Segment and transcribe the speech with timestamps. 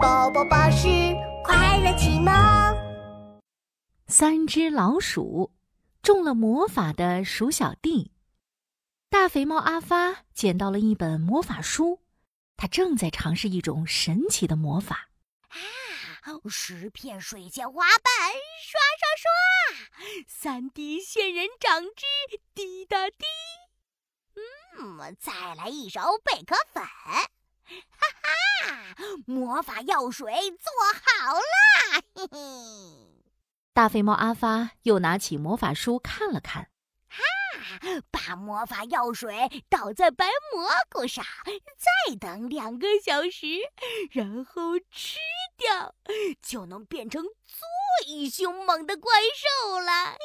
[0.00, 0.88] 宝宝巴士
[1.44, 2.32] 快乐启蒙。
[4.06, 5.52] 三只老鼠
[6.00, 8.10] 中了魔法的鼠小弟。
[9.10, 12.00] 大肥猫阿发捡到了一本魔法书，
[12.56, 15.10] 他正在尝试一种神奇的魔法。
[15.48, 15.58] 啊，
[16.48, 18.32] 十片水仙花瓣
[18.64, 23.26] 刷刷刷，三滴仙人掌汁滴答滴。
[24.78, 26.82] 嗯，再来一勺贝壳粉。
[26.82, 28.28] 哈哈，
[29.26, 32.02] 魔法药水做好啦！
[32.14, 32.38] 嘿嘿，
[33.72, 36.68] 大肥猫阿发又拿起魔法书看了看，
[37.08, 37.22] 哈，
[38.10, 41.24] 把魔法药水倒在白蘑菇上，
[41.76, 43.46] 再等两个小时，
[44.10, 45.18] 然后吃
[45.56, 45.94] 掉，
[46.42, 47.24] 就能变成
[48.04, 50.16] 最凶猛的怪兽了。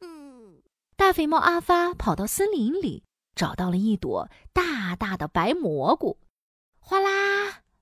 [0.00, 0.62] 嘿
[0.96, 3.04] 大肥猫阿发跑到森林里，
[3.34, 6.18] 找到了一朵大大的白蘑菇。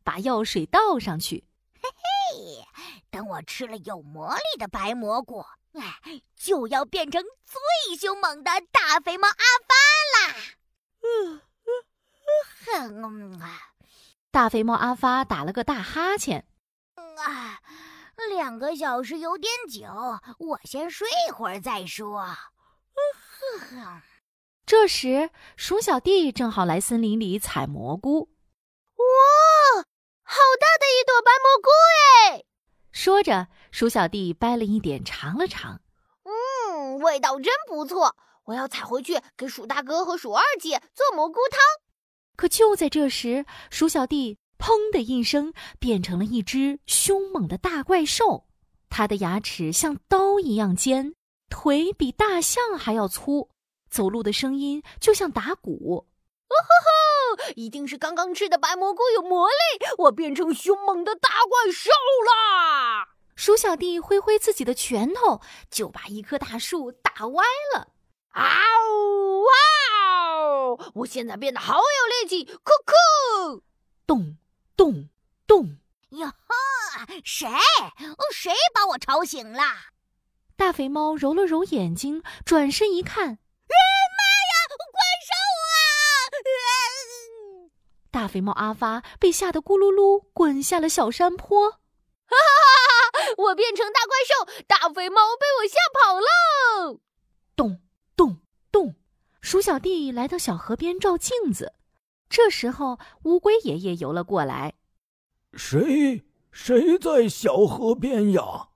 [0.02, 1.44] 把药水倒上去。
[1.80, 2.64] 嘿嘿，
[3.10, 9.34] 等我吃了有魔力的白蘑菇，哎，就要变成最凶猛的大肥猫阿
[9.66, 9.74] 发
[10.14, 10.34] 啦！
[11.02, 11.40] 嗯
[12.94, 13.40] 嗯哼，
[14.30, 16.46] 大肥猫阿发打了个大哈欠。
[16.94, 17.60] 啊，
[18.30, 19.88] 两个小时有点久，
[20.38, 22.20] 我先睡会儿再说。
[22.20, 22.36] 呵
[23.58, 24.02] 呵。
[24.64, 28.31] 这时，鼠小弟正好来森林里采蘑菇。
[31.02, 31.68] 一朵白蘑菇
[32.30, 32.44] 哎！
[32.92, 35.80] 说着，鼠小弟掰了一点尝了尝，
[36.22, 38.14] 嗯，味道真不错。
[38.44, 41.58] 我要采回去给鼠大哥和鼠二姐做蘑菇汤。
[42.36, 48.46] 可就在这时，鼠小弟砰的一声变成了一只凶猛的大怪兽，
[48.88, 51.16] 它的牙齿像刀一样尖，
[51.48, 53.50] 腿比大象还要粗，
[53.90, 56.06] 走路的声音就像打鼓。
[56.48, 56.91] 哦吼吼！
[57.56, 59.54] 一定是刚刚吃的白蘑菇有魔力，
[59.98, 61.90] 我变成凶猛的大怪兽
[62.26, 63.08] 啦！
[63.34, 67.88] 鼠小弟挥挥自己的拳头，就把一棵大树打歪了。
[68.30, 69.50] 啊呜哇
[70.36, 70.92] 哦！
[70.94, 73.62] 我现在变得好有力气，酷酷！
[74.06, 74.36] 咚
[74.76, 75.08] 咚
[75.46, 75.78] 咚！
[76.10, 77.48] 哟呵，谁？
[77.48, 79.62] 哦谁把我吵醒了？
[80.56, 83.38] 大肥猫揉了揉眼睛，转身一看。
[88.12, 91.78] 大肥猫阿发被吓得咕噜噜滚下了小山坡，哈
[92.28, 93.34] 哈哈哈！
[93.38, 97.00] 我变成大怪兽，大肥猫被我吓跑喽！
[97.56, 97.80] 咚
[98.14, 98.96] 咚咚！
[99.40, 101.72] 鼠小弟来到小河边照镜子，
[102.28, 104.74] 这时候乌龟爷爷游了过来。
[105.54, 108.68] 谁谁在小河边呀？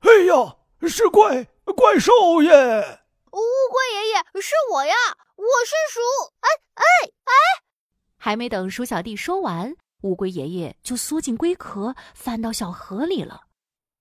[0.00, 1.44] 哎呀，是怪
[1.74, 3.00] 怪兽耶！
[3.32, 3.40] 乌
[3.72, 4.94] 龟爷爷，是我呀，
[5.36, 6.00] 我是鼠。
[6.40, 6.48] 哎！
[8.26, 13.42] 还没等鼠小弟说完，乌龟爷爷就缩进龟壳，翻到小河里了。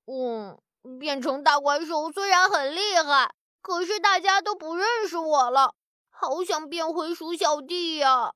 [0.07, 0.59] 嗯，
[0.99, 5.75] 变成大怪兽虽然很厉害，可是大家都不认识我了，
[6.09, 8.33] 好想变回鼠小弟呀！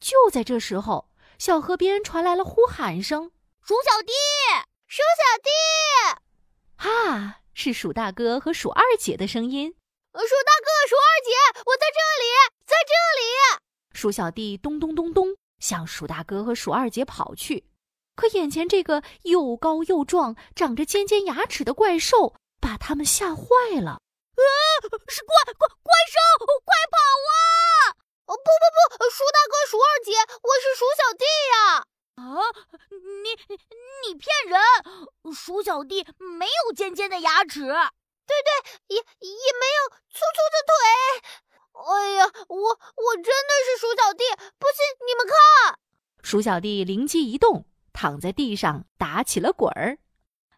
[0.00, 3.30] 就在这时候，小河边传来了呼喊声
[3.60, 4.14] ：“鼠小弟，
[4.86, 9.68] 鼠小弟！”啊，是鼠大哥和鼠二姐的声音。
[9.68, 12.24] 鼠大哥，鼠二姐，我在这里，
[12.64, 13.67] 在这里。
[13.98, 17.66] 鼠小弟咚咚咚咚向鼠大哥和鼠二姐跑去，
[18.14, 23.42] 可眼前这个又高又壮、长着尖尖牙齿的怪兽把他们吓坏
[23.82, 23.90] 了。
[23.90, 24.40] 啊！
[25.08, 27.98] 是怪怪怪兽，快跑啊！
[28.26, 28.64] 哦不不
[29.02, 30.12] 不，鼠大哥、鼠二姐，
[30.46, 31.82] 我是鼠小弟呀！
[32.22, 32.38] 啊，
[33.24, 33.34] 你
[34.06, 35.34] 你骗人！
[35.34, 39.02] 鼠小弟没有尖尖的牙齿，对对，也也
[39.58, 40.76] 没有粗粗的腿。
[41.78, 44.24] 哎呀，我我真的是鼠小弟，
[44.58, 45.78] 不信你们看。
[46.22, 49.98] 鼠小弟灵机一动，躺在地上打起了滚儿。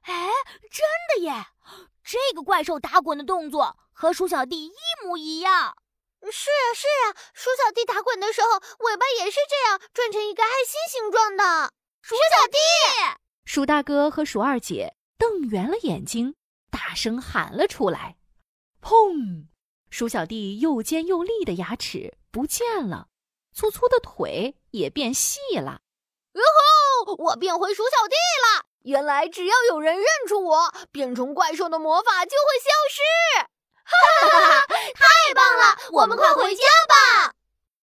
[0.03, 0.31] 哎，
[0.71, 1.47] 真的耶！
[2.03, 5.77] 这个怪兽打滚的动作和鼠小弟一模一样。
[6.23, 8.49] 是呀是呀，鼠小弟打滚的时候
[8.87, 11.73] 尾巴也是这样转成一个爱心形状的。
[12.01, 16.35] 鼠小弟，鼠大哥和鼠二姐瞪圆了眼睛，
[16.71, 18.17] 大声喊了出来
[18.83, 19.47] ：“砰！”
[19.91, 23.09] 鼠小弟又尖又利的牙齿不见了，
[23.53, 25.81] 粗粗的腿也变细了。
[26.33, 26.43] 哟
[27.05, 27.17] 吼！
[27.19, 28.67] 我变回鼠小弟了。
[28.83, 33.01] 原来只要有人认出我，变成怪兽的魔法就会消失。
[33.85, 34.67] 哈哈哈！
[34.95, 37.35] 太棒了，我们快回家吧。